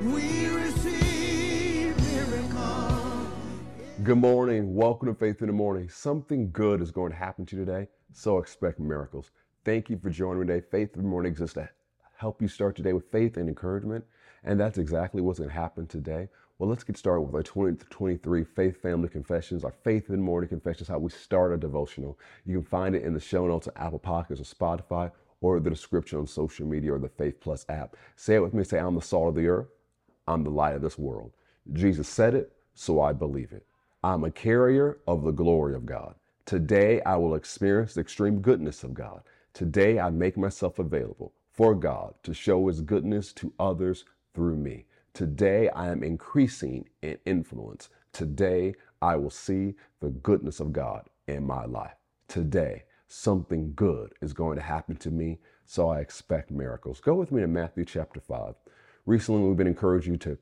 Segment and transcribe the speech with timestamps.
[0.00, 3.26] we receive miracle.
[4.02, 4.74] Good morning.
[4.74, 5.90] Welcome to Faith in the Morning.
[5.90, 9.30] Something good is going to happen to you today, so expect miracles.
[9.62, 10.64] Thank you for joining today.
[10.70, 11.68] Faith in the Morning exists to
[12.16, 14.04] help you start today with faith and encouragement,
[14.42, 16.28] and that's exactly what's going to happen today.
[16.58, 20.48] Well, let's get started with our 2023 Faith Family Confessions, our Faith in the Morning
[20.48, 22.18] Confessions, how we start our devotional.
[22.46, 25.12] You can find it in the show notes on Apple Podcasts or Spotify
[25.42, 27.96] or the description on social media or the Faith Plus app.
[28.16, 28.64] Say it with me.
[28.64, 29.68] Say, I'm the salt of the earth.
[30.30, 31.32] I'm the light of this world.
[31.72, 33.66] Jesus said it, so I believe it.
[34.04, 36.14] I'm a carrier of the glory of God.
[36.46, 39.22] Today, I will experience the extreme goodness of God.
[39.54, 44.86] Today, I make myself available for God to show his goodness to others through me.
[45.14, 47.88] Today, I am increasing in influence.
[48.12, 51.96] Today, I will see the goodness of God in my life.
[52.28, 57.00] Today, something good is going to happen to me, so I expect miracles.
[57.00, 58.54] Go with me to Matthew chapter 5.
[59.06, 60.38] Recently, we've been encouraging you to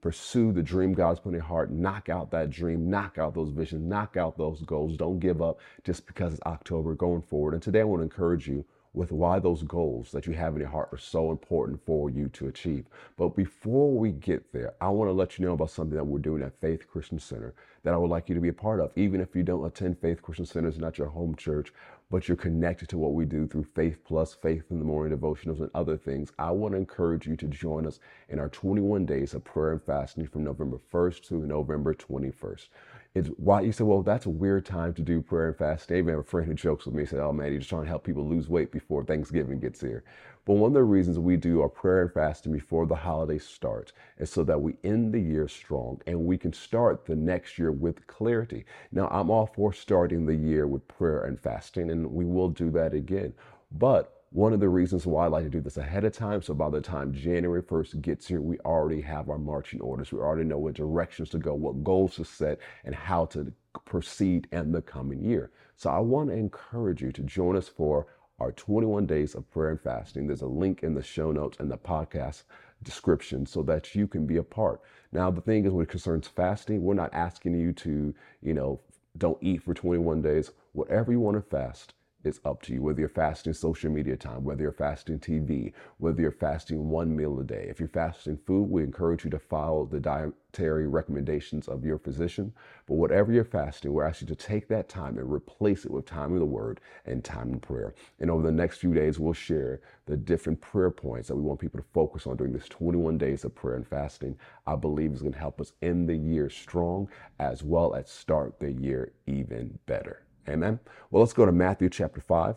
[0.00, 3.50] pursue the dream God's put in your heart, knock out that dream, knock out those
[3.50, 4.96] visions, knock out those goals.
[4.96, 7.52] Don't give up just because it's October going forward.
[7.52, 10.60] And today, I want to encourage you with why those goals that you have in
[10.60, 12.86] your heart are so important for you to achieve.
[13.16, 16.18] But before we get there, I want to let you know about something that we're
[16.18, 17.54] doing at Faith Christian Center
[17.84, 18.90] that I would like you to be a part of.
[18.96, 21.72] Even if you don't attend Faith Christian Center, it's not your home church,
[22.10, 25.60] but you're connected to what we do through Faith Plus, Faith in the Morning devotionals,
[25.60, 29.32] and other things, I want to encourage you to join us in our 21 days
[29.32, 32.68] of prayer and fasting from November 1st to November 21st.
[33.14, 35.96] It's why you say, well, that's a weird time to do prayer and fasting.
[35.96, 37.82] I even have a friend who jokes with me, said, oh man, you're just trying
[37.82, 40.04] to help people lose weight before Thanksgiving gets here.
[40.46, 43.92] But one of the reasons we do our prayer and fasting before the holiday starts
[44.18, 47.72] is so that we end the year strong and we can start the next year
[47.72, 48.64] with clarity.
[48.90, 52.70] Now, I'm all for starting the year with prayer and fasting, and we will do
[52.70, 53.32] that again.
[53.72, 56.54] But one of the reasons why I like to do this ahead of time, so
[56.54, 60.12] by the time January 1st gets here, we already have our marching orders.
[60.12, 63.52] We already know what directions to go, what goals to set, and how to
[63.84, 65.50] proceed in the coming year.
[65.76, 68.06] So I want to encourage you to join us for
[68.38, 70.26] our 21 days of prayer and fasting.
[70.26, 72.44] There's a link in the show notes and the podcast
[72.82, 74.80] description so that you can be a part.
[75.12, 78.80] Now, the thing is, when it concerns fasting, we're not asking you to, you know,
[79.18, 80.52] don't eat for 21 days.
[80.72, 81.94] Whatever you want to fast,
[82.24, 82.82] it's up to you.
[82.82, 87.38] Whether you're fasting social media time, whether you're fasting TV, whether you're fasting one meal
[87.40, 87.66] a day.
[87.68, 92.52] If you're fasting food, we encourage you to follow the dietary recommendations of your physician.
[92.86, 96.04] But whatever you're fasting, we're asking you to take that time and replace it with
[96.04, 97.94] time in the Word and time in prayer.
[98.18, 101.60] And over the next few days, we'll share the different prayer points that we want
[101.60, 104.36] people to focus on during this 21 days of prayer and fasting.
[104.66, 108.58] I believe is going to help us end the year strong as well as start
[108.60, 110.22] the year even better.
[110.50, 110.80] Amen.
[111.10, 112.56] Well, let's go to Matthew chapter 5.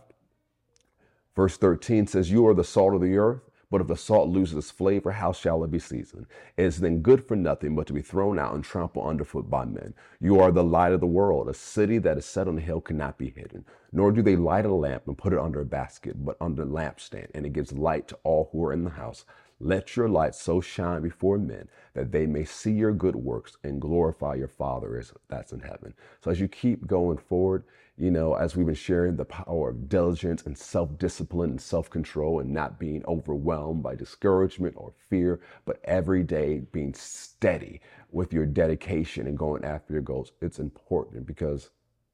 [1.36, 4.56] Verse 13 says, You are the salt of the earth, but if the salt loses
[4.58, 6.28] its flavor, how shall it be seasoned?
[6.58, 9.66] It is then good for nothing but to be thrown out and trampled underfoot by
[9.66, 9.96] men.
[10.20, 11.50] You are the light of the world.
[11.50, 13.66] A city that is set on a hill cannot be hidden.
[13.92, 16.68] Nor do they light a lamp and put it under a basket, but under a
[16.68, 19.26] lampstand, and it gives light to all who are in the house.
[19.60, 23.80] Let your light so shine before men that they may see your good works and
[23.80, 25.94] glorify your Father as that's in heaven.
[26.22, 27.64] So as you keep going forward,
[27.96, 31.90] you know, as we've been sharing the power of diligence and self discipline and self
[31.90, 37.82] control and not being overwhelmed by discouragement or fear, but every day being steady
[38.12, 41.70] with your dedication and going after your goals, it's important because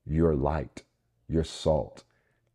[0.06, 0.84] you're light,
[1.30, 2.04] you're salt,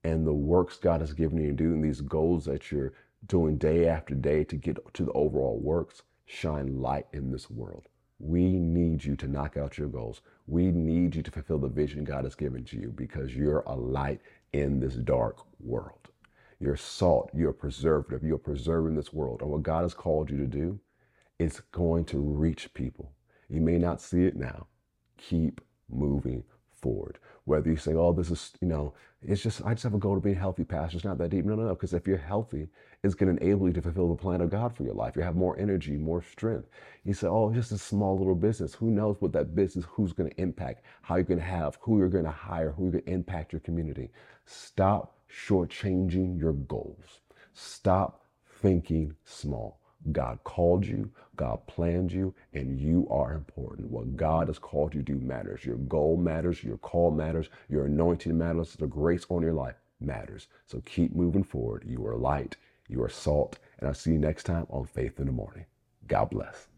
[0.02, 2.92] and the works God has given you to do and these goals that you're
[3.26, 7.88] doing day after day to get to the overall works shine light in this world.
[8.18, 10.20] We need you to knock out your goals.
[10.46, 13.74] We need you to fulfill the vision God has given to you because you're a
[13.74, 14.20] light
[14.52, 16.08] in this dark world.
[16.60, 19.42] You're salt, you're preservative, you're preserving this world.
[19.42, 20.78] And what God has called you to do,
[21.38, 23.12] it's going to reach people.
[23.48, 24.68] You may not see it now.
[25.18, 25.60] Keep
[25.90, 26.44] moving
[26.84, 27.18] forward.
[27.46, 30.14] Whether you say, oh, this is, you know, it's just, I just have a goal
[30.14, 30.96] to be a healthy pastor.
[30.98, 31.44] It's not that deep.
[31.44, 31.74] No, no, no.
[31.74, 32.68] Because if you're healthy,
[33.02, 35.16] it's going to enable you to fulfill the plan of God for your life.
[35.16, 36.68] You have more energy, more strength.
[37.04, 38.74] You say, oh, just a small little business.
[38.74, 41.98] Who knows what that business, who's going to impact, how you're going to have, who
[41.98, 44.10] you're going to hire, who you're going to impact your community.
[44.46, 47.20] Stop shortchanging your goals.
[47.54, 48.24] Stop
[48.60, 49.80] thinking small.
[50.12, 53.90] God called you, God planned you, and you are important.
[53.90, 55.64] What God has called you to do matters.
[55.64, 60.48] Your goal matters, your call matters, your anointing matters, the grace on your life matters.
[60.66, 61.84] So keep moving forward.
[61.86, 62.56] You are light,
[62.88, 65.64] you are salt, and I'll see you next time on Faith in the Morning.
[66.06, 66.73] God bless.